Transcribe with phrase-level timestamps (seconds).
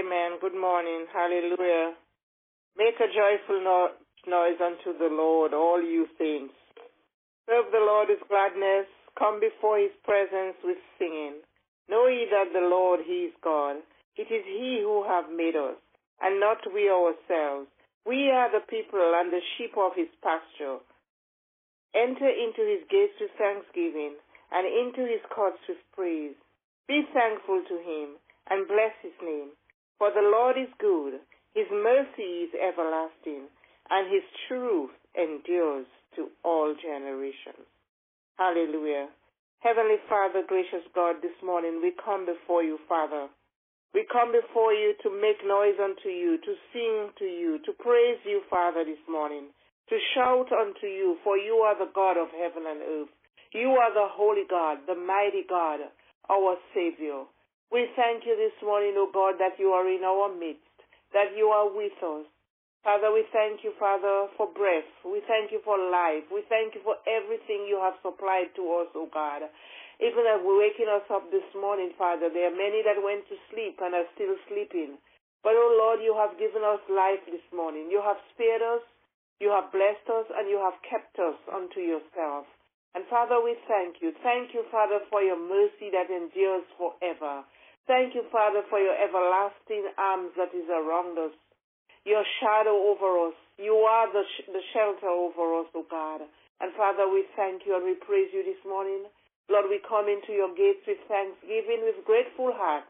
[0.00, 0.40] Amen.
[0.40, 1.04] Good morning.
[1.12, 1.92] Hallelujah.
[2.78, 3.92] Make a joyful no-
[4.26, 6.54] noise unto the Lord, all you saints.
[7.44, 8.88] Serve the Lord with gladness.
[9.18, 11.44] Come before his presence with singing.
[11.90, 13.76] Know ye that the Lord, he is God.
[14.16, 15.76] It is he who hath made us,
[16.22, 17.68] and not we ourselves.
[18.06, 20.80] We are the people and the sheep of his pasture.
[21.94, 24.16] Enter into his gates with thanksgiving,
[24.52, 26.36] and into his courts with praise.
[26.88, 28.16] Be thankful to him,
[28.48, 29.50] and bless his name.
[30.00, 31.20] For the Lord is good,
[31.52, 33.52] his mercy is everlasting,
[33.92, 35.84] and his truth endures
[36.16, 37.68] to all generations.
[38.40, 39.12] Hallelujah.
[39.60, 43.28] Heavenly Father, gracious God, this morning we come before you, Father.
[43.92, 48.24] We come before you to make noise unto you, to sing to you, to praise
[48.24, 49.52] you, Father, this morning,
[49.90, 53.12] to shout unto you, for you are the God of heaven and earth.
[53.52, 55.80] You are the holy God, the mighty God,
[56.30, 57.28] our Savior.
[57.70, 60.74] We thank you this morning, O God, that you are in our midst,
[61.14, 62.26] that you are with us.
[62.82, 64.90] Father, we thank you, Father, for breath.
[65.06, 66.26] We thank you for life.
[66.34, 69.46] We thank you for everything you have supplied to us, O God.
[70.02, 73.38] Even as we're waking us up this morning, Father, there are many that went to
[73.54, 74.98] sleep and are still sleeping.
[75.46, 77.86] But, O Lord, you have given us life this morning.
[77.86, 78.82] You have spared us,
[79.38, 82.50] you have blessed us, and you have kept us unto yourself.
[82.98, 84.10] And Father, we thank you.
[84.26, 87.46] Thank you, Father, for your mercy that endures forever.
[87.90, 91.34] Thank you, Father, for your everlasting arms that is around us
[92.04, 93.38] your shadow over us.
[93.58, 96.22] You are the, sh- the shelter over us, O God.
[96.60, 99.04] And Father, we thank you and we praise you this morning.
[99.50, 102.88] Lord, we come into your gates with thanksgiving, with grateful hearts,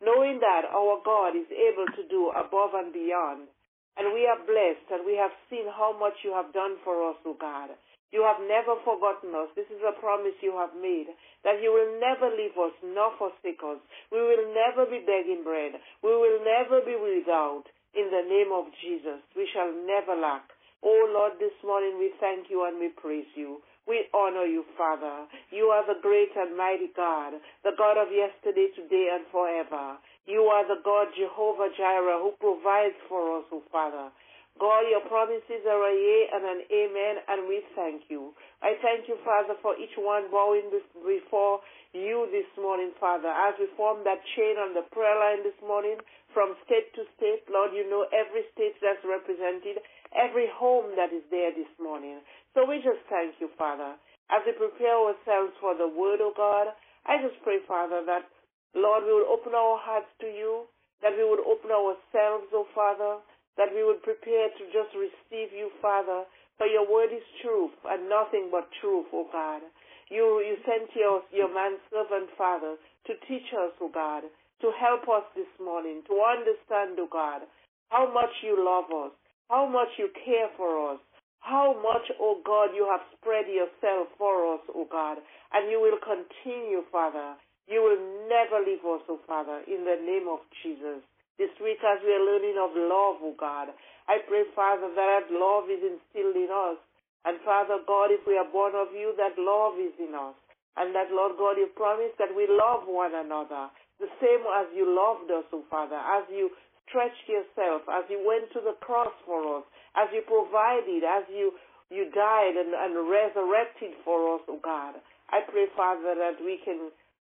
[0.00, 3.48] knowing that our God is able to do above and beyond.
[3.96, 7.16] And we are blessed and we have seen how much you have done for us,
[7.26, 7.72] O God.
[8.12, 9.50] You have never forgotten us.
[9.56, 11.10] This is a promise you have made
[11.42, 13.82] that you will never leave us nor forsake us.
[14.10, 15.74] We will never be begging bread.
[16.02, 19.20] We will never be without in the name of Jesus.
[19.34, 20.46] We shall never lack.
[20.82, 23.58] Oh Lord, this morning we thank you and we praise you.
[23.86, 25.26] We honor you, Father.
[25.50, 29.96] You are the great and mighty God, the God of yesterday, today, and forever.
[30.26, 34.10] You are the God, Jehovah Jireh, who provides for us, O Father.
[34.56, 38.32] God, your promises are a yea and an amen, and we thank you.
[38.64, 41.60] I thank you, Father, for each one bowing before
[41.92, 46.00] you this morning, Father, as we form that chain on the prayer line this morning
[46.32, 47.44] from state to state.
[47.52, 49.84] Lord, you know every state that's represented,
[50.16, 52.24] every home that is there this morning.
[52.56, 53.92] So we just thank you, Father.
[54.32, 56.72] As we prepare ourselves for the word, of God,
[57.04, 58.24] I just pray, Father, that,
[58.72, 60.64] Lord, we will open our hearts to you,
[61.04, 63.20] that we would open ourselves, oh Father,
[63.56, 66.24] that we would prepare to just receive you, Father,
[66.58, 69.62] for your word is truth and nothing but truth, O God.
[70.08, 74.24] You, you sent your, your manservant, Father, to teach us, O God,
[74.62, 77.42] to help us this morning, to understand, O God,
[77.90, 79.12] how much you love us,
[79.50, 81.00] how much you care for us,
[81.40, 85.18] how much, O God, you have spread yourself for us, O God,
[85.52, 87.34] and you will continue, Father.
[87.68, 91.02] You will never leave us, O Father, in the name of Jesus.
[91.36, 93.68] This week, as we are learning of love, O God,
[94.08, 96.80] I pray, Father, that love is instilled in us.
[97.28, 100.32] And Father God, if we are born of you, that love is in us.
[100.80, 103.68] And that, Lord God, you promise that we love one another,
[104.00, 106.48] the same as you loved us, O Father, as you
[106.88, 109.64] stretched yourself, as you went to the cross for us,
[109.96, 111.52] as you provided, as you,
[111.90, 114.96] you died and, and resurrected for us, O God.
[115.28, 116.92] I pray, Father, that we can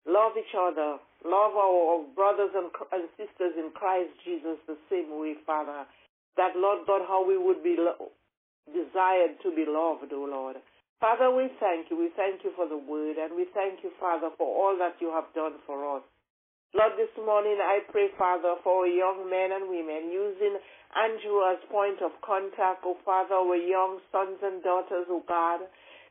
[0.07, 5.35] love each other, love our brothers and, and sisters in Christ Jesus the same way,
[5.45, 5.85] Father.
[6.37, 8.11] That, Lord God, how we would be lo-
[8.69, 10.57] desired to be loved, O Lord.
[10.99, 11.97] Father, we thank you.
[11.97, 15.11] We thank you for the word, and we thank you, Father, for all that you
[15.11, 16.03] have done for us.
[16.75, 20.53] Lord, this morning I pray, Father, for young men and women using
[20.93, 25.65] Andrew as point of contact, O Father, our young sons and daughters, O God,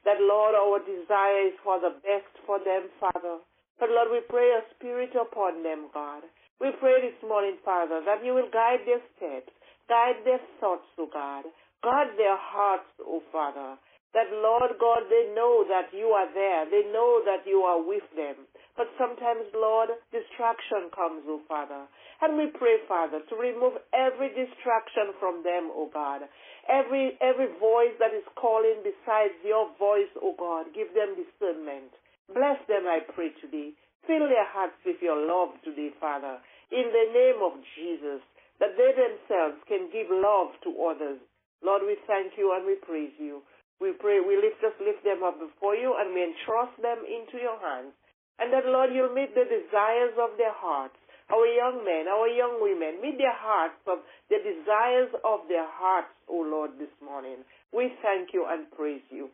[0.05, 3.39] that, Lord, our desire is for the best for them, Father.
[3.79, 6.23] But Lord, we pray a spirit upon them, God.
[6.61, 9.55] We pray this morning, Father, that you will guide their steps,
[9.89, 11.47] guide their thoughts, O God.
[11.83, 13.79] Guard their hearts, O Father.
[14.15, 16.67] That, Lord God, they know that you are there.
[16.67, 18.35] They know that you are with them.
[18.75, 21.87] But sometimes, Lord, distraction comes, O Father.
[22.21, 26.27] And we pray, Father, to remove every distraction from them, O God.
[26.67, 31.95] Every, every voice that is calling besides your voice, O God, give them discernment.
[32.33, 33.73] Bless them, I pray today.
[34.07, 36.39] Fill their hearts with your love today, Father,
[36.73, 38.21] in the name of Jesus,
[38.61, 41.21] that they themselves can give love to others.
[41.65, 43.43] Lord, we thank you and we praise you.
[43.81, 47.39] We pray, we lift just lift them up before you and we entrust them into
[47.39, 47.95] your hands.
[48.39, 50.99] And that, Lord, you'll meet the desires of their hearts.
[51.31, 53.01] our young men, our young women.
[53.01, 54.01] Meet their hearts of
[54.33, 57.45] the desires of their hearts, O Lord, this morning.
[57.73, 59.29] We thank you and praise you.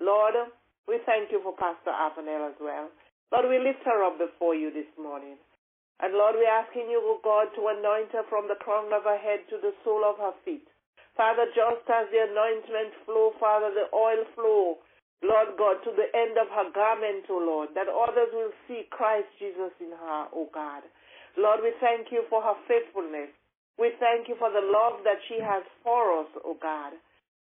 [0.00, 0.34] Lord,
[0.86, 2.88] we thank you for Pastor Avenel as well.
[3.32, 5.36] Lord, we lift her up before you this morning.
[5.98, 9.18] And Lord, we're asking you, O God, to anoint her from the crown of her
[9.18, 10.66] head to the sole of her feet.
[11.16, 14.78] Father, just as the anointment flow, Father, the oil flow,
[15.24, 19.32] Lord God, to the end of her garment, O Lord, that others will see Christ
[19.40, 20.84] Jesus in her, O God.
[21.40, 23.32] Lord, we thank you for her faithfulness.
[23.80, 26.92] We thank you for the love that she has for us, O God.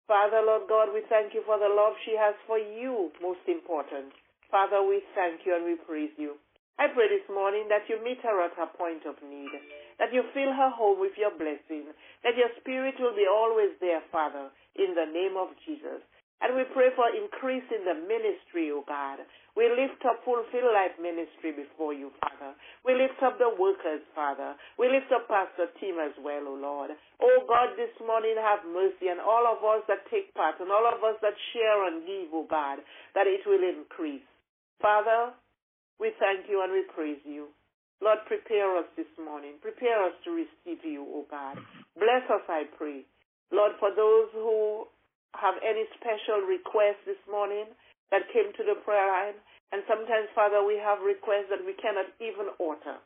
[0.07, 4.15] Father, Lord God, we thank you for the love she has for you, most important.
[4.47, 6.39] Father, we thank you and we praise you.
[6.79, 9.51] I pray this morning that you meet her at her point of need,
[9.99, 11.91] that you fill her home with your blessing,
[12.23, 14.47] that your spirit will be always there, Father,
[14.79, 15.99] in the name of Jesus.
[16.37, 19.25] And we pray for increase in the ministry, O God.
[19.57, 22.53] We lift up Fulfill Life Ministry before you, Father.
[22.85, 24.53] We lift up the workers, Father.
[24.77, 26.93] We lift up Pastor Tim as well, O Lord.
[27.17, 30.85] Oh God, this morning have mercy on all of us that take part and all
[30.85, 32.85] of us that share and give, O God,
[33.17, 34.21] that it will increase.
[34.77, 35.33] Father,
[35.97, 37.49] we thank you and we praise you.
[37.97, 39.57] Lord, prepare us this morning.
[39.57, 41.57] Prepare us to receive you, O God.
[41.97, 43.09] Bless us, I pray.
[43.49, 44.85] Lord, for those who
[45.35, 47.67] have any special requests this morning
[48.11, 49.37] that came to the prayer line.
[49.75, 52.97] And sometimes, Father, we have requests that we cannot even utter.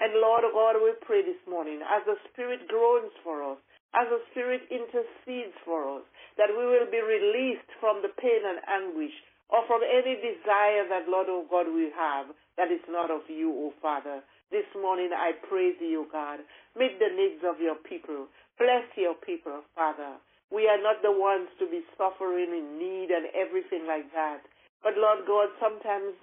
[0.00, 3.60] And Lord God, we pray this morning as the Spirit groans for us,
[3.94, 6.04] as the Spirit intercedes for us,
[6.40, 9.14] that we will be released from the pain and anguish
[9.52, 13.50] or from any desire that, Lord, oh God, we have that is not of you,
[13.50, 14.22] O oh Father.
[14.50, 16.40] This morning I praise you, God.
[16.74, 18.26] Meet the needs of your people.
[18.58, 20.18] Bless your people, Father.
[20.50, 24.42] We are not the ones to be suffering in need and everything like that.
[24.82, 26.18] But Lord God, sometimes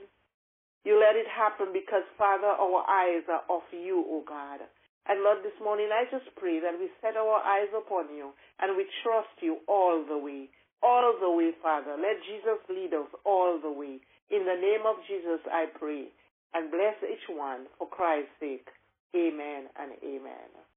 [0.83, 4.61] you let it happen because, Father, our eyes are off you, O God.
[5.07, 8.75] And Lord, this morning I just pray that we set our eyes upon you and
[8.75, 10.49] we trust you all the way.
[10.83, 11.95] All the way, Father.
[11.95, 13.99] Let Jesus lead us all the way.
[14.29, 16.11] In the name of Jesus, I pray.
[16.53, 18.67] And bless each one for Christ's sake.
[19.15, 20.57] Amen and amen.